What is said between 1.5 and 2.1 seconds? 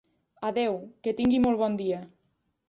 bon dia.